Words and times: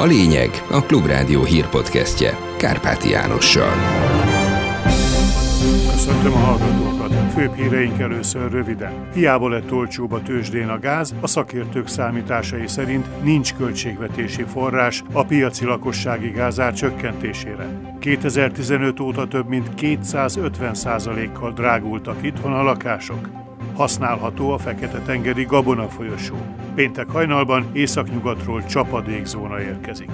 A 0.00 0.04
lényeg 0.04 0.50
a 0.70 0.82
Klubrádió 0.82 1.44
hírpodcastje 1.44 2.38
Kárpáti 2.56 3.10
Jánossal. 3.10 3.72
Köszöntöm 5.90 6.32
a 6.32 6.36
hallgatókat! 6.36 7.32
Főbb 7.32 7.54
híreink 7.54 7.98
először 7.98 8.50
röviden. 8.50 8.92
Hiába 9.14 9.48
lett 9.48 9.72
olcsóbb 9.72 10.12
a 10.12 10.22
tőzsdén 10.22 10.68
a 10.68 10.78
gáz, 10.78 11.14
a 11.20 11.26
szakértők 11.26 11.88
számításai 11.88 12.66
szerint 12.66 13.22
nincs 13.22 13.54
költségvetési 13.54 14.42
forrás 14.42 15.02
a 15.12 15.24
piaci 15.24 15.64
lakossági 15.64 16.30
gázár 16.30 16.72
csökkentésére. 16.72 17.96
2015 17.98 19.00
óta 19.00 19.28
több 19.28 19.48
mint 19.48 19.74
250 19.74 21.32
kal 21.32 21.52
drágultak 21.52 22.22
itthon 22.22 22.52
a 22.52 22.62
lakások 22.62 23.28
használható 23.74 24.52
a 24.52 24.58
Fekete-tengeri 24.58 25.44
Gabona 25.44 25.88
folyosó. 25.88 26.34
Péntek 26.74 27.08
hajnalban 27.08 27.70
északnyugatról 27.72 28.64
csapadékzóna 28.64 29.60
érkezik. 29.60 30.10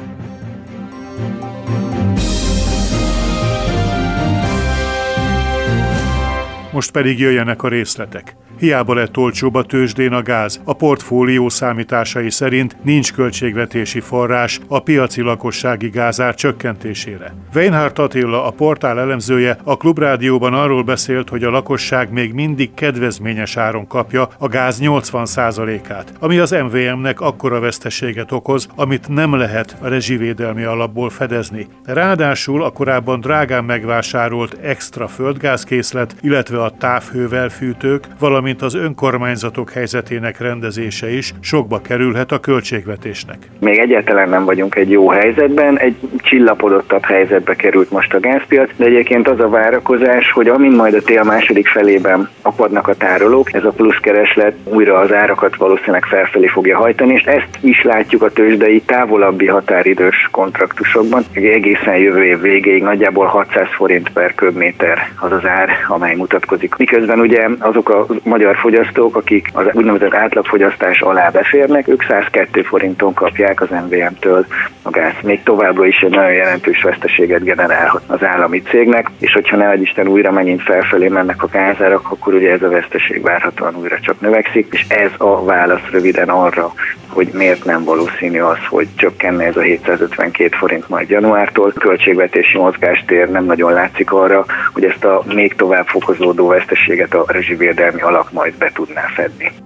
Most 6.72 6.90
pedig 6.90 7.18
jöjjenek 7.18 7.62
a 7.62 7.68
részletek. 7.68 8.36
Hiába 8.58 8.94
lett 8.94 9.16
olcsóbb 9.16 9.54
a 9.54 9.62
tőzsdén 9.62 10.12
a 10.12 10.22
gáz. 10.22 10.60
A 10.64 10.72
portfólió 10.72 11.48
számításai 11.48 12.30
szerint 12.30 12.76
nincs 12.82 13.12
költségvetési 13.12 14.00
forrás 14.00 14.60
a 14.68 14.80
piaci 14.80 15.20
lakossági 15.20 15.88
gázár 15.88 16.34
csökkentésére. 16.34 17.34
Weinhardt 17.54 17.98
Attila, 17.98 18.46
a 18.46 18.50
portál 18.50 19.00
elemzője, 19.00 19.58
a 19.64 19.76
Klubrádióban 19.76 20.54
arról 20.54 20.82
beszélt, 20.82 21.28
hogy 21.28 21.44
a 21.44 21.50
lakosság 21.50 22.12
még 22.12 22.32
mindig 22.32 22.74
kedvezményes 22.74 23.56
áron 23.56 23.86
kapja 23.86 24.28
a 24.38 24.48
gáz 24.48 24.78
80%-át, 24.82 26.12
ami 26.20 26.38
az 26.38 26.50
MVM-nek 26.50 27.20
akkora 27.20 27.60
veszteséget 27.60 28.32
okoz, 28.32 28.68
amit 28.74 29.08
nem 29.08 29.34
lehet 29.34 29.76
a 29.80 29.88
rezsivédelmi 29.88 30.62
alapból 30.62 31.10
fedezni. 31.10 31.66
Ráadásul 31.84 32.64
a 32.64 32.70
korábban 32.70 33.20
drágán 33.20 33.64
megvásárolt 33.64 34.56
extra 34.62 35.08
földgázkészlet, 35.08 36.16
illetve 36.20 36.62
a 36.62 36.70
távhővel 36.70 37.48
fűtők, 37.48 38.06
valamint 38.18 38.44
valamint 38.46 38.74
az 38.74 38.84
önkormányzatok 38.84 39.70
helyzetének 39.70 40.40
rendezése 40.40 41.10
is 41.10 41.32
sokba 41.40 41.80
kerülhet 41.80 42.32
a 42.32 42.38
költségvetésnek. 42.38 43.36
Még 43.60 43.78
egyáltalán 43.78 44.28
nem 44.28 44.44
vagyunk 44.44 44.74
egy 44.74 44.90
jó 44.90 45.08
helyzetben, 45.08 45.78
egy 45.78 45.96
csillapodottabb 46.16 47.04
helyzetbe 47.04 47.54
került 47.54 47.90
most 47.90 48.14
a 48.14 48.20
gázpiac, 48.20 48.70
de 48.76 48.84
egyébként 48.84 49.28
az 49.28 49.40
a 49.40 49.48
várakozás, 49.48 50.30
hogy 50.30 50.48
amint 50.48 50.76
majd 50.76 50.94
a 50.94 51.02
tél 51.02 51.22
második 51.22 51.68
felében 51.68 52.28
apadnak 52.42 52.88
a 52.88 52.94
tárolók, 52.94 53.52
ez 53.52 53.64
a 53.64 53.70
plusz 53.70 53.98
kereslet 54.00 54.54
újra 54.64 54.98
az 54.98 55.12
árakat 55.12 55.56
valószínűleg 55.56 56.04
felfelé 56.04 56.46
fogja 56.46 56.76
hajtani, 56.76 57.12
és 57.12 57.22
ezt 57.22 57.58
is 57.60 57.82
látjuk 57.82 58.22
a 58.22 58.30
tőzsdei 58.30 58.80
távolabbi 58.80 59.46
határidős 59.46 60.28
kontraktusokban. 60.30 61.24
Egészen 61.32 61.96
jövő 61.96 62.24
év 62.24 62.40
végéig 62.40 62.82
nagyjából 62.82 63.26
600 63.26 63.66
forint 63.76 64.10
per 64.12 64.34
köbméter 64.34 65.10
az 65.20 65.32
az 65.32 65.44
ár, 65.44 65.68
amely 65.88 66.14
mutatkozik. 66.14 66.76
Miközben 66.76 67.20
ugye 67.20 67.48
azok 67.58 67.88
a 67.88 68.06
magyar 68.36 68.56
fogyasztók, 68.56 69.16
akik 69.16 69.50
az 69.52 69.66
úgynevezett 69.72 70.14
átlagfogyasztás 70.14 71.00
alá 71.00 71.28
beférnek, 71.28 71.88
ők 71.88 72.02
102 72.02 72.64
forinton 72.64 73.14
kapják 73.14 73.60
az 73.60 73.68
MVM-től 73.70 74.46
a 74.82 74.90
gáz. 74.90 75.12
Még 75.22 75.42
továbbra 75.42 75.86
is 75.86 76.00
egy 76.00 76.10
nagyon 76.10 76.32
jelentős 76.32 76.82
veszteséget 76.82 77.44
generálhat 77.44 78.02
az 78.06 78.24
állami 78.24 78.62
cégnek, 78.62 79.10
és 79.18 79.32
hogyha 79.32 79.56
ne 79.56 79.74
Isten 79.74 80.08
újra 80.08 80.32
megint 80.32 80.62
felfelé 80.62 81.08
mennek 81.08 81.42
a 81.42 81.48
gázárak, 81.52 82.10
akkor 82.10 82.34
ugye 82.34 82.50
ez 82.50 82.62
a 82.62 82.68
veszteség 82.68 83.22
várhatóan 83.22 83.76
újra 83.76 83.98
csak 84.00 84.20
növekszik, 84.20 84.66
és 84.70 84.84
ez 84.88 85.10
a 85.16 85.44
válasz 85.44 85.90
röviden 85.90 86.28
arra, 86.28 86.72
hogy 87.08 87.28
miért 87.32 87.64
nem 87.64 87.84
valószínű 87.84 88.40
az, 88.40 88.58
hogy 88.68 88.88
csökkenne 88.96 89.44
ez 89.44 89.56
a 89.56 89.60
752 89.60 90.56
forint 90.56 90.88
majd 90.88 91.08
januártól. 91.08 91.72
A 91.74 91.78
költségvetési 91.78 92.58
mozgástér 92.58 93.28
nem 93.28 93.44
nagyon 93.44 93.72
látszik 93.72 94.12
arra, 94.12 94.44
hogy 94.72 94.84
ezt 94.84 95.04
a 95.04 95.22
még 95.26 95.54
tovább 95.54 95.86
fokozódó 95.86 96.46
veszteséget 96.46 97.14
a 97.14 97.24
rezsivédelmi 97.26 98.00
alap 98.00 98.30
majd 98.30 98.54
be 98.58 98.70
tudná 98.74 99.06
fedni. 99.14 99.65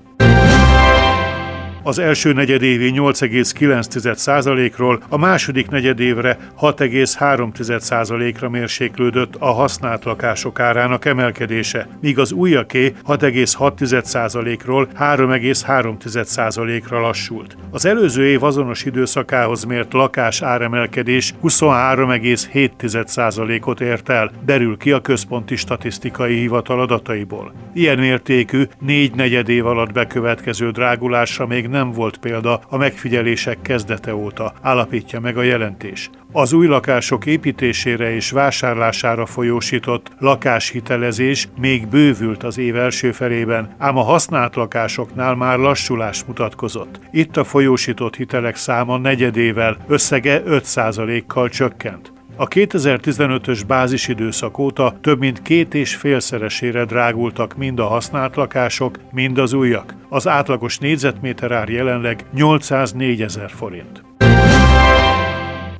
Az 1.82 1.98
első 1.98 2.32
negyedévi 2.32 2.92
8,9%-ról 2.94 5.02
a 5.08 5.16
második 5.16 5.68
negyedévre 5.68 6.38
6,3%-ra 6.60 8.48
mérséklődött 8.48 9.34
a 9.38 9.52
használt 9.52 10.04
lakások 10.04 10.60
árának 10.60 11.04
emelkedése, 11.04 11.88
míg 12.00 12.18
az 12.18 12.32
újaké 12.32 12.94
6,6%-ról 13.06 14.88
3,3%-ra 14.98 17.00
lassult. 17.00 17.56
Az 17.70 17.84
előző 17.84 18.26
év 18.26 18.42
azonos 18.42 18.84
időszakához 18.84 19.64
mért 19.64 19.92
lakás 19.92 20.42
áremelkedés 20.42 21.34
23,7%-ot 21.42 23.80
ért 23.80 24.08
el, 24.08 24.30
derül 24.44 24.76
ki 24.76 24.92
a 24.92 25.00
Központi 25.00 25.56
Statisztikai 25.56 26.38
Hivatal 26.38 26.80
adataiból. 26.80 27.52
Ilyen 27.74 27.98
mértékű 27.98 28.62
négy 28.80 29.14
negyed 29.14 29.48
év 29.48 29.66
alatt 29.66 29.92
bekövetkező 29.92 30.70
drágulásra 30.70 31.46
még 31.46 31.68
nem 31.70 31.79
volt 31.88 32.18
példa 32.18 32.60
a 32.68 32.76
megfigyelések 32.76 33.62
kezdete 33.62 34.14
óta, 34.14 34.52
állapítja 34.62 35.20
meg 35.20 35.36
a 35.36 35.42
jelentés. 35.42 36.10
Az 36.32 36.52
új 36.52 36.66
lakások 36.66 37.26
építésére 37.26 38.14
és 38.14 38.30
vásárlására 38.30 39.26
folyósított 39.26 40.10
lakáshitelezés 40.18 41.48
még 41.60 41.86
bővült 41.88 42.42
az 42.42 42.58
év 42.58 42.76
első 42.76 43.12
felében, 43.12 43.74
ám 43.78 43.96
a 43.96 44.02
használt 44.02 44.54
lakásoknál 44.54 45.34
már 45.34 45.58
lassulás 45.58 46.24
mutatkozott. 46.24 47.00
Itt 47.10 47.36
a 47.36 47.44
folyósított 47.44 48.16
hitelek 48.16 48.56
száma 48.56 48.98
negyedével, 48.98 49.76
összege 49.88 50.42
5%-kal 50.46 51.48
csökkent. 51.48 52.12
A 52.40 52.48
2015-ös 52.48 53.62
bázisidőszak 53.66 54.58
óta 54.58 54.94
több 55.00 55.18
mint 55.18 55.42
két 55.42 55.74
és 55.74 55.94
félszeresére 55.94 56.84
drágultak 56.84 57.56
mind 57.56 57.78
a 57.78 57.86
használt 57.86 58.36
lakások, 58.36 58.98
mind 59.12 59.38
az 59.38 59.52
újak. 59.52 59.94
Az 60.08 60.28
átlagos 60.28 60.78
négyzetméter 60.78 61.50
ár 61.50 61.68
jelenleg 61.68 62.24
804 62.34 63.22
ezer 63.22 63.50
forint. 63.50 64.04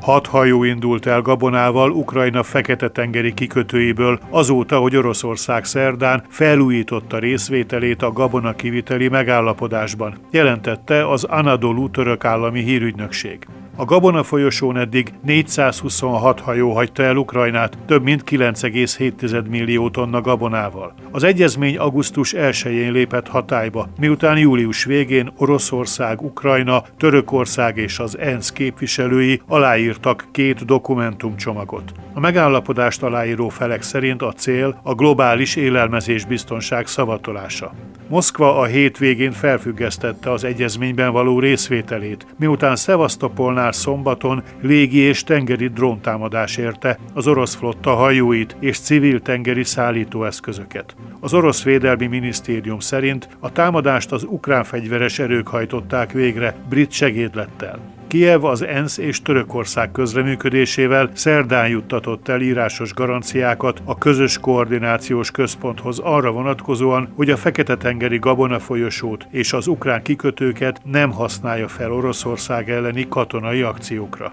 Hat 0.01 0.27
hajó 0.27 0.65
indult 0.65 1.07
el 1.07 1.23
gabonával 1.23 1.91
Ukrajna 1.91 2.43
fekete-tengeri 2.43 3.35
kikötőiből 3.35 4.21
azóta, 4.31 4.79
hogy 4.79 4.97
Oroszország 4.97 5.65
szerdán 5.65 6.25
felújította 6.29 7.19
részvételét 7.19 8.03
a 8.03 8.13
gabona 8.13 8.53
kiviteli 8.55 9.09
megállapodásban, 9.09 10.15
jelentette 10.31 11.09
az 11.09 11.25
Anadolu 11.25 11.91
török 11.91 12.25
állami 12.25 12.63
hírügynökség. 12.63 13.47
A 13.81 13.85
Gabona 13.85 14.23
folyosón 14.23 14.77
eddig 14.77 15.13
426 15.23 16.41
hajó 16.41 16.73
hagyta 16.73 17.03
el 17.03 17.17
Ukrajnát, 17.17 17.79
több 17.87 18.03
mint 18.03 18.23
9,7 18.31 19.49
millió 19.49 19.91
tonna 19.91 20.21
gabonával. 20.21 20.95
Az 21.11 21.23
egyezmény 21.23 21.77
augusztus 21.77 22.35
1-én 22.37 22.93
lépett 22.93 23.29
hatályba, 23.29 23.89
miután 23.99 24.39
július 24.39 24.85
végén 24.85 25.33
Oroszország, 25.37 26.23
Ukrajna, 26.23 26.83
Törökország 26.97 27.77
és 27.77 27.99
az 27.99 28.19
ENSZ 28.19 28.53
képviselői 28.53 29.41
aláírtak 29.47 30.29
két 30.33 30.65
dokumentumcsomagot. 30.65 31.93
A 32.15 32.21
megállapodást 32.21 33.03
aláíró 33.03 33.49
felek 33.49 33.83
szerint 33.83 34.23
a 34.23 34.33
cél 34.33 34.81
a 34.83 34.95
globális 34.95 35.57
élelmezés 35.57 36.25
biztonság 36.25 36.87
szavatolása. 36.87 37.73
Moszkva 38.09 38.59
a 38.59 38.65
hétvégén 38.65 39.33
felfüggesztette 39.33 40.33
az 40.33 40.45
egyezményben 40.45 41.13
való 41.13 41.39
részvételét, 41.39 42.27
miután 42.39 42.77
Szevasztopolnál 42.77 43.70
szombaton 43.73 44.43
légi 44.61 44.99
és 44.99 45.23
tengeri 45.23 45.69
dróntámadás 45.69 46.57
érte 46.57 46.99
az 47.15 47.27
orosz 47.27 47.55
flotta 47.55 47.95
hajóit 47.95 48.57
és 48.61 48.79
civil 48.79 49.21
tengeri 49.21 49.65
szállítóeszközöket. 49.65 50.97
Az 51.21 51.35
orosz 51.35 51.63
védelmi 51.63 52.07
minisztérium 52.07 52.79
szerint 52.79 53.29
a 53.41 53.53
támadást 53.53 54.13
az 54.13 54.25
ukrán 54.25 54.65
fegyveres 54.65 55.19
erők 55.19 55.49
hajtották 55.49 56.13
végre 56.13 56.55
brit 56.69 56.91
segédlettel. 56.91 57.99
Kiev 58.11 58.45
az 58.45 58.63
ENSZ 58.63 58.99
és 58.99 59.23
Törökország 59.23 59.93
közreműködésével 59.93 61.11
szerdán 61.15 61.69
juttatott 61.69 62.29
el 62.29 62.41
írásos 62.41 62.95
garanciákat 62.95 63.83
a 63.85 63.99
közös 63.99 64.39
koordinációs 64.39 65.31
központhoz 65.31 65.99
arra 65.99 66.31
vonatkozóan, 66.31 67.13
hogy 67.17 67.31
a 67.31 67.37
Fekete-tengeri 67.37 68.19
Gabona 68.19 68.59
folyosót 68.59 69.27
és 69.31 69.53
az 69.53 69.67
ukrán 69.67 70.03
kikötőket 70.03 70.81
nem 70.85 71.11
használja 71.11 71.69
fel 71.69 71.93
Oroszország 71.93 72.71
elleni 72.71 73.09
katonai 73.09 73.63
akciókra. 73.63 74.33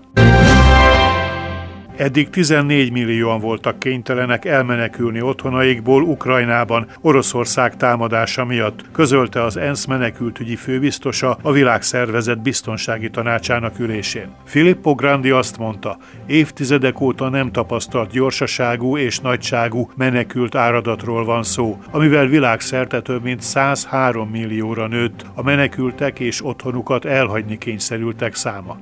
Eddig 1.97 2.29
14 2.29 2.91
millióan 2.91 3.39
voltak 3.39 3.79
kénytelenek 3.79 4.45
elmenekülni 4.45 5.21
otthonaikból 5.21 6.01
Ukrajnában 6.01 6.88
Oroszország 7.01 7.77
támadása 7.77 8.45
miatt, 8.45 8.85
közölte 8.91 9.44
az 9.44 9.57
ENSZ 9.57 9.85
menekültügyi 9.85 10.55
főbiztosa 10.55 11.38
a 11.41 11.51
világszervezet 11.51 12.41
biztonsági 12.41 13.09
tanácsának 13.09 13.79
ülésén. 13.79 14.27
Filippo 14.45 14.95
Grandi 14.95 15.29
azt 15.29 15.57
mondta, 15.57 15.97
évtizedek 16.25 17.01
óta 17.01 17.29
nem 17.29 17.51
tapasztalt 17.51 18.11
gyorsaságú 18.11 18.97
és 18.97 19.19
nagyságú 19.19 19.89
menekült 19.95 20.55
áradatról 20.55 21.25
van 21.25 21.44
szó, 21.44 21.77
amivel 21.91 22.25
világszerte 22.25 23.01
több 23.01 23.23
mint 23.23 23.41
103 23.41 24.29
millióra 24.29 24.88
nőtt 24.88 25.25
a 25.35 25.44
menekültek 25.44 26.19
és 26.19 26.45
otthonukat 26.45 27.05
elhagyni 27.05 27.57
kényszerültek 27.57 28.35
száma. 28.35 28.77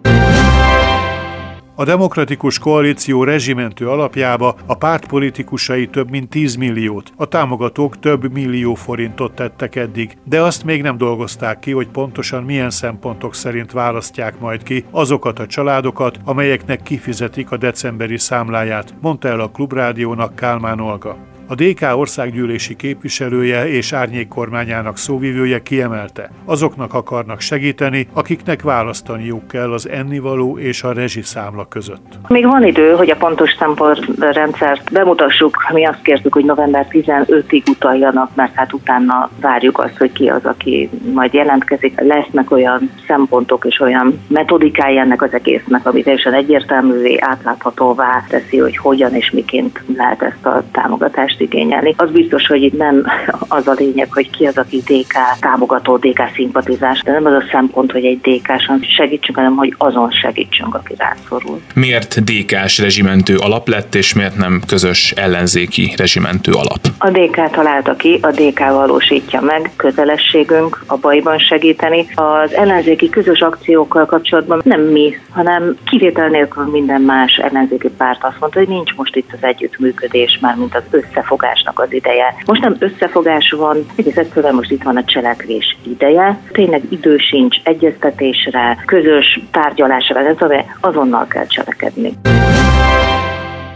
A 1.77 1.83
demokratikus 1.83 2.59
koalíció 2.59 3.23
rezsimentő 3.23 3.89
alapjába 3.89 4.55
a 4.65 4.73
párt 4.73 5.07
politikusai 5.07 5.87
több 5.87 6.09
mint 6.09 6.29
10 6.29 6.55
milliót, 6.55 7.13
a 7.15 7.25
támogatók 7.25 7.99
több 7.99 8.31
millió 8.33 8.73
forintot 8.73 9.35
tettek 9.35 9.75
eddig, 9.75 10.17
de 10.23 10.41
azt 10.41 10.63
még 10.63 10.81
nem 10.81 10.97
dolgozták 10.97 11.59
ki, 11.59 11.71
hogy 11.71 11.87
pontosan 11.87 12.43
milyen 12.43 12.69
szempontok 12.69 13.35
szerint 13.35 13.71
választják 13.71 14.39
majd 14.39 14.63
ki 14.63 14.85
azokat 14.91 15.39
a 15.39 15.47
családokat, 15.47 16.19
amelyeknek 16.23 16.83
kifizetik 16.83 17.51
a 17.51 17.57
decemberi 17.57 18.17
számláját, 18.17 18.93
mondta 19.01 19.27
el 19.27 19.39
a 19.39 19.49
Klubrádiónak 19.49 20.35
Kálmán 20.35 20.79
Olga. 20.79 21.34
A 21.47 21.55
DK 21.55 21.81
országgyűlési 21.95 22.75
képviselője 22.75 23.67
és 23.67 23.93
árnyék 23.93 24.27
kormányának 24.27 24.97
szóvivője 24.97 25.59
kiemelte, 25.59 26.29
azoknak 26.45 26.93
akarnak 26.93 27.39
segíteni, 27.39 28.07
akiknek 28.13 28.61
választaniuk 28.61 29.47
kell 29.47 29.71
az 29.71 29.89
ennivaló 29.89 30.57
és 30.57 30.83
a 30.83 30.93
rezsiszámla 30.93 31.65
között. 31.65 32.17
Még 32.27 32.45
van 32.45 32.63
idő, 32.63 32.91
hogy 32.91 33.09
a 33.09 33.15
pontos 33.15 33.55
szempontrendszert 33.59 34.91
bemutassuk. 34.91 35.57
Mi 35.73 35.85
azt 35.85 36.01
kértük, 36.01 36.33
hogy 36.33 36.45
november 36.45 36.87
15-ig 36.89 37.69
utaljanak, 37.69 38.35
mert 38.35 38.53
hát 38.53 38.73
utána 38.73 39.29
várjuk 39.41 39.79
azt, 39.79 39.97
hogy 39.97 40.11
ki 40.11 40.27
az, 40.27 40.45
aki 40.45 40.89
majd 41.13 41.33
jelentkezik. 41.33 41.99
Lesznek 41.99 42.51
olyan 42.51 42.91
szempontok 43.07 43.65
és 43.65 43.79
olyan 43.79 44.19
metodikája 44.27 45.01
ennek 45.01 45.21
az 45.21 45.33
egésznek, 45.33 45.85
ami 45.85 46.03
teljesen 46.03 46.33
egyértelművé, 46.33 47.17
átláthatóvá 47.19 48.23
teszi, 48.27 48.57
hogy 48.57 48.77
hogyan 48.77 49.13
és 49.13 49.31
miként 49.31 49.81
lehet 49.95 50.21
ezt 50.21 50.45
a 50.45 50.63
támogatást 50.71 51.33
támogatást 51.35 51.41
igényelni. 51.41 51.93
Az 51.97 52.11
biztos, 52.11 52.47
hogy 52.47 52.63
itt 52.63 52.77
nem 52.77 53.05
az 53.47 53.67
a 53.67 53.73
lényeg, 53.77 54.07
hogy 54.13 54.29
ki 54.29 54.45
az, 54.45 54.57
aki 54.57 54.77
DK 54.77 55.13
támogató, 55.39 55.97
DK 55.97 56.21
szimpatizás, 56.35 57.01
de 57.01 57.11
nem 57.11 57.25
az 57.25 57.33
a 57.33 57.43
szempont, 57.51 57.91
hogy 57.91 58.05
egy 58.05 58.19
DK-san 58.19 58.79
segítsünk, 58.97 59.37
hanem 59.37 59.55
hogy 59.55 59.75
azon 59.77 60.11
segítsünk, 60.11 60.75
aki 60.75 60.93
rászorul. 60.97 61.61
Miért 61.73 62.23
DK-s 62.23 62.79
rezsimentő 62.79 63.35
alap 63.35 63.67
lett, 63.67 63.95
és 63.95 64.13
miért 64.13 64.37
nem 64.37 64.61
közös 64.67 65.11
ellenzéki 65.11 65.93
rezsimentő 65.97 66.51
alap? 66.51 66.79
A 66.97 67.09
DK 67.09 67.49
találta 67.51 67.95
ki, 67.95 68.19
a 68.21 68.31
DK 68.31 68.59
valósítja 68.59 69.41
meg, 69.41 69.71
kötelességünk 69.75 70.83
a 70.87 70.97
bajban 70.97 71.37
segíteni. 71.37 72.07
Az 72.15 72.53
ellenzéki 72.53 73.09
közös 73.09 73.39
akciókkal 73.39 74.05
kapcsolatban 74.05 74.61
nem 74.63 74.81
mi, 74.81 75.15
hanem 75.29 75.77
kivétel 75.85 76.27
nélkül 76.27 76.63
minden 76.63 77.01
más 77.01 77.35
ellenzéki 77.35 77.89
párt 77.97 78.23
azt 78.23 78.39
mondta, 78.39 78.59
hogy 78.59 78.67
nincs 78.67 78.95
most 78.95 79.15
itt 79.15 79.29
az 79.31 79.43
együttműködés, 79.43 80.37
már 80.41 80.55
mint 80.55 80.75
az 80.75 80.83
össze 80.89 81.23
összefogásnak 81.25 81.79
az 81.79 81.93
ideje. 81.93 82.35
Most 82.45 82.61
nem 82.61 82.75
összefogás 82.79 83.53
van, 83.57 83.85
egész 83.95 84.17
egyszerűen 84.17 84.55
most 84.55 84.71
itt 84.71 84.83
van 84.83 84.97
a 84.97 85.03
cselekvés 85.03 85.77
ideje. 85.83 86.39
Tényleg 86.51 86.81
idő 86.89 87.17
sincs 87.17 87.57
egyeztetésre, 87.63 88.77
közös 88.85 89.39
tárgyalásra, 89.51 90.19
ez 90.19 90.35
azonnal 90.81 91.27
kell 91.27 91.45
cselekedni. 91.45 92.13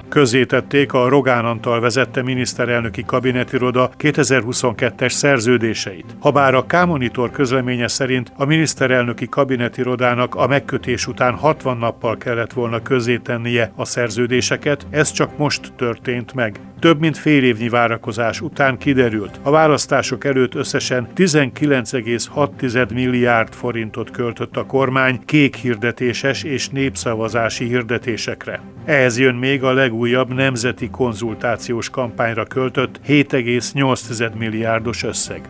Közzétették 0.09 0.93
a 0.93 1.09
Rogán 1.09 1.45
Antal 1.45 1.79
vezette 1.79 2.23
miniszterelnöki 2.23 3.03
kabinetiroda 3.05 3.89
2022-es 3.99 5.09
szerződéseit. 5.09 6.05
Habár 6.19 6.53
a 6.53 6.65
K-Monitor 6.65 7.31
közleménye 7.31 7.87
szerint 7.87 8.31
a 8.37 8.45
miniszterelnöki 8.45 9.29
kabinetirodának 9.29 10.35
a 10.35 10.47
megkötés 10.47 11.07
után 11.07 11.33
60 11.33 11.77
nappal 11.77 12.17
kellett 12.17 12.53
volna 12.53 12.81
közzétennie 12.81 13.71
a 13.75 13.85
szerződéseket, 13.85 14.87
ez 14.89 15.11
csak 15.11 15.37
most 15.37 15.73
történt 15.75 16.33
meg. 16.33 16.59
Több 16.79 16.99
mint 16.99 17.17
fél 17.17 17.43
évnyi 17.43 17.69
várakozás 17.69 18.41
után 18.41 18.77
kiderült, 18.77 19.39
a 19.43 19.49
választások 19.49 20.25
előtt 20.25 20.55
összesen 20.55 21.07
19,6 21.15 22.93
milliárd 22.93 23.53
forintot 23.53 24.11
költött 24.11 24.57
a 24.57 24.65
kormány 24.65 25.19
kék 25.25 25.55
hirdetéses 25.55 26.43
és 26.43 26.69
népszavazási 26.69 27.65
hirdetésekre. 27.65 28.61
Ehhez 28.85 29.19
jön 29.19 29.35
még 29.35 29.63
a 29.63 29.73
legújabb 29.73 30.33
nemzeti 30.33 30.89
konzultációs 30.89 31.89
kampányra 31.89 32.45
költött 32.45 32.99
7,8 33.07 34.37
milliárdos 34.37 35.03
összeg 35.03 35.49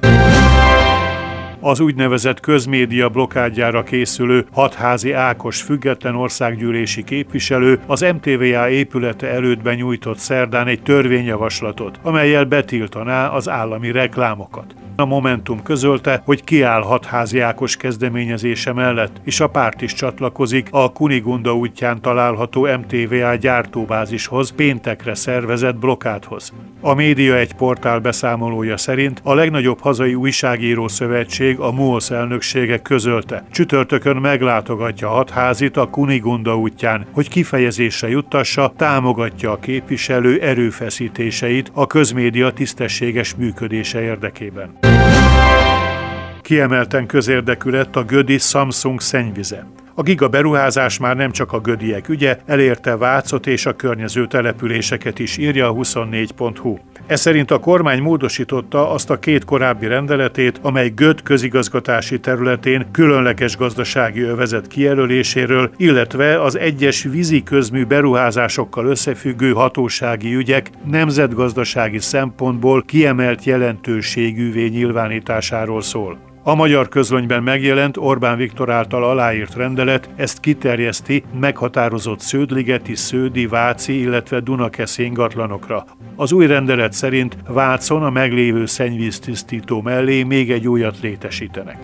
az 1.59 1.79
úgynevezett 1.79 2.39
közmédia 2.39 3.09
blokádjára 3.09 3.83
készülő 3.83 4.45
hatházi 4.51 5.11
Ákos 5.11 5.61
független 5.61 6.15
országgyűlési 6.15 7.03
képviselő 7.03 7.79
az 7.87 8.01
MTVA 8.01 8.69
épülete 8.69 9.27
előtt 9.27 9.61
benyújtott 9.61 10.17
szerdán 10.17 10.67
egy 10.67 10.81
törvényjavaslatot, 10.81 11.99
amelyel 12.03 12.45
betiltaná 12.45 13.27
az 13.27 13.49
állami 13.49 13.91
reklámokat. 13.91 14.75
A 14.99 15.05
Momentum 15.05 15.63
közölte, 15.63 16.21
hogy 16.25 16.43
kiáll 16.43 16.81
hatházi 16.81 17.39
Ákos 17.39 17.77
kezdeményezése 17.77 18.73
mellett, 18.73 19.21
és 19.23 19.39
a 19.39 19.47
párt 19.47 19.81
is 19.81 19.93
csatlakozik 19.93 20.67
a 20.71 20.91
Kunigunda 20.91 21.55
útján 21.55 22.01
található 22.01 22.67
MTVA 22.77 23.35
gyártóbázishoz 23.35 24.51
péntekre 24.51 25.15
szervezett 25.15 25.75
blokádhoz. 25.75 26.53
A 26.81 26.93
média 26.93 27.35
egy 27.35 27.53
portál 27.53 27.99
beszámolója 27.99 28.77
szerint 28.77 29.21
a 29.23 29.33
legnagyobb 29.33 29.79
hazai 29.79 30.15
újságíró 30.15 30.87
szövetség, 30.87 31.48
a 31.57 31.71
MUOSZ 31.71 32.11
elnöksége 32.11 32.77
közölte. 32.77 33.45
Csütörtökön 33.51 34.15
meglátogatja 34.15 35.07
hatházit 35.09 35.77
a 35.77 35.89
Kunigunda 35.89 36.57
útján, 36.57 37.05
hogy 37.11 37.29
kifejezésre 37.29 38.09
juttassa, 38.09 38.73
támogatja 38.77 39.51
a 39.51 39.59
képviselő 39.59 40.39
erőfeszítéseit 40.41 41.71
a 41.73 41.87
közmédia 41.87 42.51
tisztességes 42.51 43.35
működése 43.35 44.01
érdekében. 44.01 44.77
Kiemelten 46.41 47.05
közérdekű 47.05 47.69
lett 47.69 47.95
a 47.95 48.03
Gödi 48.03 48.37
Samsung 48.37 49.01
szennyvize. 49.01 49.65
A 49.99 50.01
giga 50.01 50.27
beruházás 50.27 50.97
már 50.97 51.15
nem 51.15 51.31
csak 51.31 51.51
a 51.51 51.59
gödiek 51.59 52.09
ügye, 52.09 52.39
elérte 52.45 52.97
Vácot 52.97 53.47
és 53.47 53.65
a 53.65 53.75
környező 53.75 54.27
településeket 54.27 55.19
is, 55.19 55.37
írja 55.37 55.67
a 55.67 55.73
24.hu. 55.73 56.77
Ez 57.09 57.19
szerint 57.19 57.51
a 57.51 57.59
kormány 57.59 58.01
módosította 58.01 58.91
azt 58.91 59.09
a 59.09 59.19
két 59.19 59.45
korábbi 59.45 59.87
rendeletét, 59.87 60.59
amely 60.61 60.89
Göd 60.89 61.21
közigazgatási 61.21 62.19
területén 62.19 62.91
különleges 62.91 63.57
gazdasági 63.57 64.21
övezet 64.21 64.67
kijelöléséről, 64.67 65.71
illetve 65.77 66.41
az 66.41 66.57
egyes 66.57 67.03
vízi 67.03 67.43
közmű 67.43 67.85
beruházásokkal 67.85 68.85
összefüggő 68.85 69.51
hatósági 69.51 70.35
ügyek 70.35 70.69
nemzetgazdasági 70.85 71.99
szempontból 71.99 72.83
kiemelt 72.83 73.43
jelentőségűvé 73.43 74.67
nyilvánításáról 74.67 75.81
szól. 75.81 76.28
A 76.49 76.55
magyar 76.55 76.87
közlönyben 76.89 77.43
megjelent 77.43 77.97
Orbán 77.97 78.37
Viktor 78.37 78.69
által 78.69 79.03
aláírt 79.03 79.55
rendelet 79.55 80.09
ezt 80.15 80.39
kiterjeszti 80.39 81.23
meghatározott 81.39 82.19
sződligeti, 82.19 82.95
sződi, 82.95 83.47
váci, 83.47 83.99
illetve 83.99 84.39
Dunakeszi 84.39 85.03
ingatlanokra. 85.03 85.85
Az 86.15 86.31
új 86.31 86.47
rendelet 86.47 86.93
szerint 86.93 87.37
Vácon 87.47 88.03
a 88.03 88.09
meglévő 88.09 88.65
szennyvíztisztító 88.65 89.81
mellé 89.81 90.23
még 90.23 90.51
egy 90.51 90.67
újat 90.67 90.99
létesítenek. 91.01 91.77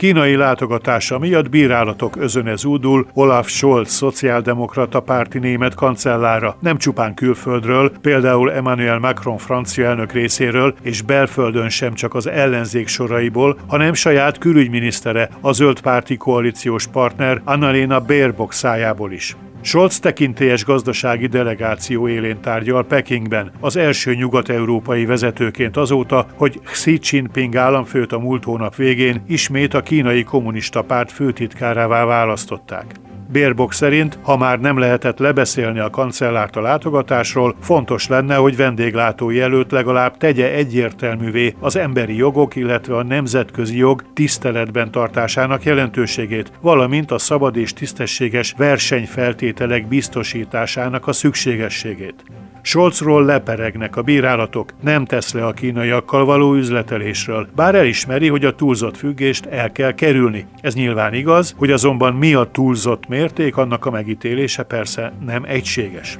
Kínai 0.00 0.36
látogatása 0.36 1.18
miatt 1.18 1.48
bírálatok 1.48 2.16
özöne 2.16 2.56
zúdul 2.56 3.06
Olaf 3.14 3.48
Scholz 3.48 3.90
szociáldemokrata 3.90 5.00
párti 5.00 5.38
német 5.38 5.74
kancellára, 5.74 6.56
nem 6.60 6.76
csupán 6.76 7.14
külföldről, 7.14 7.92
például 8.00 8.52
Emmanuel 8.52 8.98
Macron 8.98 9.38
francia 9.38 9.86
elnök 9.86 10.12
részéről, 10.12 10.74
és 10.82 11.02
belföldön 11.02 11.68
sem 11.68 11.94
csak 11.94 12.14
az 12.14 12.26
ellenzék 12.26 12.88
soraiból, 12.88 13.58
hanem 13.66 13.94
saját 13.94 14.38
külügyminisztere, 14.38 15.28
a 15.40 15.52
zöld 15.52 15.80
párti 15.80 16.16
koalíciós 16.16 16.86
partner 16.86 17.40
Annalena 17.44 18.00
Baerbock 18.00 18.52
szájából 18.52 19.12
is. 19.12 19.36
Scholz 19.62 19.98
tekintélyes 19.98 20.64
gazdasági 20.64 21.26
delegáció 21.26 22.08
élén 22.08 22.40
tárgyal 22.40 22.84
Pekingben, 22.84 23.52
az 23.60 23.76
első 23.76 24.14
nyugat-európai 24.14 25.04
vezetőként 25.04 25.76
azóta, 25.76 26.26
hogy 26.34 26.60
Xi 26.64 26.98
Jinping 27.02 27.56
államfőt 27.56 28.12
a 28.12 28.18
múlt 28.18 28.44
hónap 28.44 28.76
végén 28.76 29.22
ismét 29.26 29.74
a 29.74 29.80
kínai 29.80 30.22
kommunista 30.22 30.82
párt 30.82 31.12
főtitkárává 31.12 32.04
választották. 32.04 33.09
Bérbok 33.32 33.72
szerint, 33.72 34.18
ha 34.22 34.36
már 34.36 34.60
nem 34.60 34.78
lehetett 34.78 35.18
lebeszélni 35.18 35.78
a 35.78 35.90
kancellárt 35.90 36.56
a 36.56 36.60
látogatásról, 36.60 37.54
fontos 37.60 38.08
lenne, 38.08 38.34
hogy 38.34 38.56
vendéglátói 38.56 39.40
előtt 39.40 39.70
legalább 39.70 40.16
tegye 40.16 40.52
egyértelművé 40.52 41.54
az 41.60 41.76
emberi 41.76 42.16
jogok, 42.16 42.56
illetve 42.56 42.96
a 42.96 43.02
nemzetközi 43.02 43.76
jog 43.76 44.04
tiszteletben 44.12 44.90
tartásának 44.90 45.64
jelentőségét, 45.64 46.52
valamint 46.60 47.10
a 47.10 47.18
szabad 47.18 47.56
és 47.56 47.72
tisztességes 47.72 48.54
versenyfeltételek 48.56 49.88
biztosításának 49.88 51.06
a 51.06 51.12
szükségességét. 51.12 52.24
Scholzról 52.62 53.24
leperegnek 53.24 53.96
a 53.96 54.02
bírálatok, 54.02 54.72
nem 54.80 55.04
tesz 55.04 55.32
le 55.32 55.46
a 55.46 55.52
kínaiakkal 55.52 56.24
való 56.24 56.54
üzletelésről, 56.54 57.48
bár 57.56 57.74
elismeri, 57.74 58.28
hogy 58.28 58.44
a 58.44 58.54
túlzott 58.54 58.96
függést 58.96 59.46
el 59.46 59.72
kell 59.72 59.92
kerülni. 59.94 60.46
Ez 60.60 60.74
nyilván 60.74 61.14
igaz, 61.14 61.54
hogy 61.56 61.70
azonban 61.70 62.14
mi 62.14 62.34
a 62.34 62.48
túlzott 62.52 63.08
mérték, 63.08 63.56
annak 63.56 63.86
a 63.86 63.90
megítélése 63.90 64.62
persze 64.62 65.12
nem 65.26 65.44
egységes. 65.46 66.18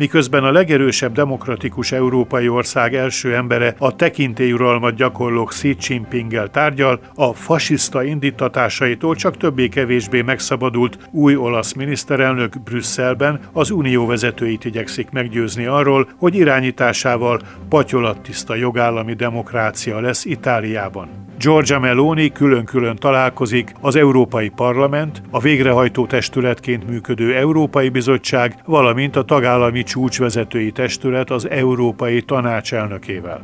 Miközben 0.00 0.44
a 0.44 0.50
legerősebb 0.50 1.12
demokratikus 1.12 1.92
európai 1.92 2.48
ország 2.48 2.94
első 2.94 3.34
embere 3.34 3.74
a 3.78 3.96
tekintélyuralmat 3.96 4.94
gyakorló 4.94 5.44
Xi 5.44 5.76
Jinpinggel 5.80 6.48
tárgyal, 6.48 7.00
a 7.14 7.32
fasiszta 7.32 8.02
indítatásaitól 8.02 9.14
csak 9.14 9.36
többé-kevésbé 9.36 10.22
megszabadult 10.22 10.98
új 11.10 11.36
olasz 11.36 11.72
miniszterelnök 11.72 12.62
Brüsszelben 12.62 13.40
az 13.52 13.70
unió 13.70 14.06
vezetőit 14.06 14.64
igyekszik 14.64 15.10
meggyőzni 15.10 15.66
arról, 15.66 16.08
hogy 16.16 16.34
irányításával 16.34 17.40
patyolattiszta 17.68 18.54
jogállami 18.54 19.14
demokrácia 19.14 20.00
lesz 20.00 20.24
Itáliában. 20.24 21.29
Giorgia 21.40 21.78
Meloni 21.78 22.32
külön-külön 22.32 22.96
találkozik 22.96 23.72
az 23.80 23.96
Európai 23.96 24.48
Parlament, 24.48 25.22
a 25.30 25.40
végrehajtó 25.40 26.06
testületként 26.06 26.88
működő 26.88 27.36
Európai 27.36 27.88
Bizottság, 27.88 28.54
valamint 28.64 29.16
a 29.16 29.22
tagállami 29.22 29.82
csúcsvezetői 29.82 30.70
testület 30.70 31.30
az 31.30 31.48
Európai 31.48 32.22
Tanács 32.22 32.74
elnökével. 32.74 33.42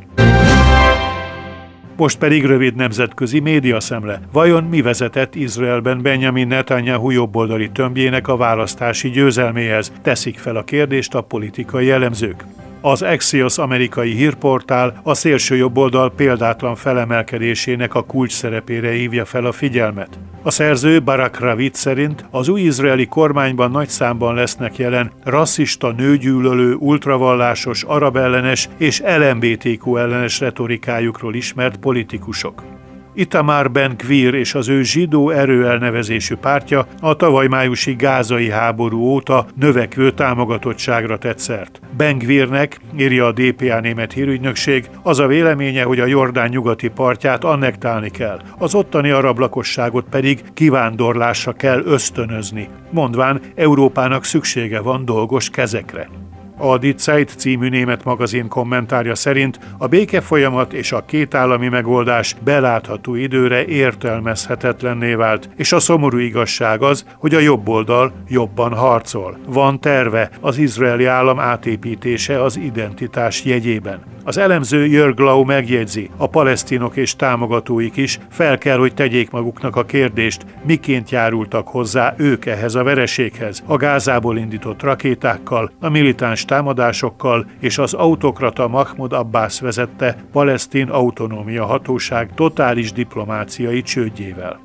Most 1.97 2.19
pedig 2.19 2.45
rövid 2.45 2.75
nemzetközi 2.75 3.41
médiaszemle. 3.41 4.21
Vajon 4.33 4.65
mi 4.65 4.83
vezetett 4.83 5.35
Izraelben 5.35 6.03
Benjamin 6.03 6.47
Netanyahu 6.47 7.11
jobboldali 7.11 7.71
tömbjének 7.71 8.29
a 8.29 8.37
választási 8.37 9.11
győzelméhez? 9.11 9.93
Teszik 10.03 10.39
fel 10.39 10.57
a 10.57 10.65
kérdést 10.65 11.15
a 11.15 11.21
politikai 11.21 11.91
elemzők. 11.91 12.45
Az 12.87 13.03
Axios 13.03 13.59
amerikai 13.59 14.15
hírportál 14.15 15.01
a 15.03 15.15
szélső 15.15 15.57
jobboldal 15.57 16.13
példátlan 16.13 16.75
felemelkedésének 16.75 17.95
a 17.95 18.03
kulcs 18.03 18.33
szerepére 18.33 18.91
hívja 18.91 19.25
fel 19.25 19.45
a 19.45 19.53
figyelmet. 19.53 20.19
A 20.43 20.51
szerző 20.51 21.03
Barak 21.03 21.39
Ravid 21.39 21.75
szerint 21.75 22.25
az 22.31 22.49
új 22.49 22.61
izraeli 22.61 23.07
kormányban 23.07 23.71
nagy 23.71 23.89
számban 23.89 24.35
lesznek 24.35 24.77
jelen 24.77 25.13
rasszista, 25.25 25.93
nőgyűlölő, 25.93 26.75
ultravallásos, 26.75 27.83
arab 27.83 28.17
ellenes 28.17 28.69
és 28.77 29.03
LMBTQ 29.19 29.97
ellenes 29.97 30.41
retorikájukról 30.41 31.35
ismert 31.35 31.77
politikusok. 31.77 32.76
Itamar 33.19 33.71
Ben 33.71 33.95
Gvir 33.97 34.35
és 34.35 34.55
az 34.55 34.69
ő 34.69 34.83
zsidó 34.83 35.31
erő 35.31 35.67
elnevezésű 35.67 36.35
pártja 36.35 36.87
a 37.01 37.15
tavaly 37.15 37.47
májusi 37.47 37.95
gázai 37.95 38.51
háború 38.51 39.01
óta 39.01 39.47
növekvő 39.55 40.11
támogatottságra 40.11 41.19
tett 41.19 41.39
szert. 41.39 41.81
Ben 41.97 42.19
Gvirnek, 42.19 42.81
írja 42.99 43.27
a 43.27 43.33
DPA 43.33 43.81
német 43.81 44.13
hírügynökség, 44.13 44.89
az 45.03 45.19
a 45.19 45.27
véleménye, 45.27 45.83
hogy 45.83 46.01
a 46.01 46.07
Jordán 46.07 46.49
nyugati 46.49 46.89
partját 46.89 47.45
annektálni 47.45 48.11
kell, 48.11 48.41
az 48.59 48.75
ottani 48.75 49.11
arab 49.11 49.39
lakosságot 49.39 50.07
pedig 50.11 50.41
kivándorlásra 50.55 51.53
kell 51.53 51.83
ösztönözni, 51.85 52.69
mondván 52.91 53.41
Európának 53.55 54.25
szüksége 54.25 54.81
van 54.81 55.05
dolgos 55.05 55.51
kezekre. 55.51 56.26
A 56.59 56.79
Die 56.79 56.95
Zeit 56.97 57.35
című 57.37 57.69
német 57.69 58.05
magazin 58.05 58.49
kommentárja 58.49 59.15
szerint 59.15 59.59
a 59.79 59.87
béke 59.87 60.21
folyamat 60.21 60.73
és 60.73 60.93
a 60.93 61.05
kétállami 61.05 61.69
megoldás 61.69 62.37
belátható 62.45 63.15
időre 63.15 63.65
értelmezhetetlenné 63.65 65.15
vált, 65.15 65.49
és 65.57 65.73
a 65.73 65.81
szomorú 65.81 66.19
igazság 66.19 66.83
az, 66.83 67.05
hogy 67.19 67.35
a 67.35 67.39
jobb 67.39 67.69
oldal 67.69 68.13
jobban 68.29 68.75
harcol. 68.75 69.39
Van 69.47 69.81
terve 69.81 70.31
az 70.41 70.59
izraeli 70.59 71.05
állam 71.05 71.41
átépítése 71.41 72.43
az 72.43 72.57
identitás 72.57 73.45
jegyében. 73.45 74.01
Az 74.25 74.39
elemző 74.39 74.87
Jörg 74.87 75.19
Lau 75.19 75.45
megjegyzi, 75.45 76.11
a 76.17 76.27
palesztinok 76.27 76.97
és 76.97 77.17
támogatóik 77.17 77.97
is 77.97 78.19
fel 78.31 78.59
kell, 78.59 78.79
hogy 78.79 78.95
tegyék 78.95 79.31
maguknak 79.31 79.77
a 79.77 79.85
kérdést, 79.85 80.47
miként 80.67 81.11
járultak 81.11 81.69
hozzá 81.69 82.15
ők 82.17 82.47
ehhez 82.47 82.75
a 82.75 82.83
vereséghez, 82.83 83.63
a 83.67 83.77
Gázából 83.77 84.39
indított 84.39 84.83
rakétákkal, 84.83 85.71
a 85.81 85.89
militáns 85.89 86.45
támadásokkal 86.47 87.47
és 87.61 87.79
az 87.79 87.95
autokrata 87.95 88.69
Mahmoud 88.69 89.13
Abbas 89.13 89.61
vezette 89.61 90.17
palesztin 90.33 90.89
autonómia 90.89 91.65
hatóság 91.65 92.31
totális 92.35 92.93
diplomáciai 92.93 93.83
csődjével. 93.83 94.61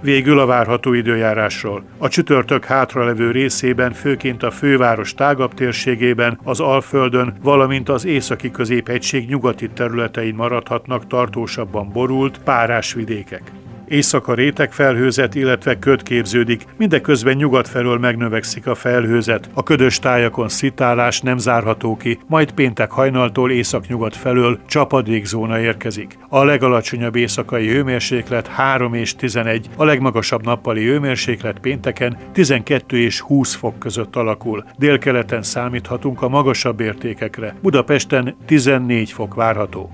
Végül 0.00 0.38
a 0.38 0.46
várható 0.46 0.92
időjárásról. 0.92 1.84
A 1.98 2.08
csütörtök 2.08 2.64
hátralevő 2.64 3.30
részében, 3.30 3.92
főként 3.92 4.42
a 4.42 4.50
főváros 4.50 5.14
tágabb 5.14 5.54
térségében, 5.54 6.38
az 6.44 6.60
Alföldön, 6.60 7.34
valamint 7.42 7.88
az 7.88 8.04
északi 8.04 8.50
középhegység 8.50 9.28
nyugati 9.28 9.68
területein 9.68 10.34
maradhatnak 10.34 11.06
tartósabban 11.06 11.90
borult, 11.92 12.38
párás 12.38 12.92
vidékek. 12.92 13.52
Éjszaka 13.88 14.34
réteg 14.34 14.72
felhőzet, 14.72 15.34
illetve 15.34 15.78
köd 15.78 16.02
képződik, 16.02 16.64
mindeközben 16.76 17.36
nyugat 17.36 17.68
felől 17.68 17.98
megnövekszik 17.98 18.66
a 18.66 18.74
felhőzet. 18.74 19.50
A 19.54 19.62
ködös 19.62 19.98
tájakon 19.98 20.48
szitálás 20.48 21.20
nem 21.20 21.38
zárható 21.38 21.96
ki, 21.96 22.18
majd 22.26 22.52
péntek 22.52 22.90
hajnaltól 22.90 23.50
északnyugat 23.50 24.16
felől 24.16 24.58
csapadékzóna 24.66 25.60
érkezik. 25.60 26.18
A 26.28 26.44
legalacsonyabb 26.44 27.16
éjszakai 27.16 27.68
hőmérséklet 27.68 28.46
3 28.46 28.94
és 28.94 29.14
11, 29.14 29.68
a 29.76 29.84
legmagasabb 29.84 30.44
nappali 30.44 30.84
hőmérséklet 30.84 31.58
pénteken 31.58 32.16
12 32.32 32.98
és 32.98 33.20
20 33.20 33.54
fok 33.54 33.78
között 33.78 34.16
alakul. 34.16 34.64
Délkeleten 34.78 35.42
számíthatunk 35.42 36.22
a 36.22 36.28
magasabb 36.28 36.80
értékekre. 36.80 37.54
Budapesten 37.62 38.36
14 38.46 39.12
fok 39.12 39.34
várható. 39.34 39.90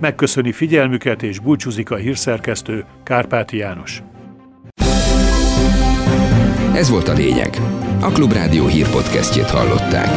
Megköszöni 0.00 0.52
figyelmüket 0.52 1.22
és 1.22 1.38
búcsúzik 1.38 1.90
a 1.90 1.96
hírszerkesztő 1.96 2.84
Kárpáti 3.02 3.56
János. 3.56 4.02
Ez 6.74 6.90
volt 6.90 7.08
a 7.08 7.12
lényeg. 7.12 7.56
A 8.00 8.10
Klubrádió 8.12 8.66
hírpodcastjét 8.66 9.50
hallották. 9.50 10.08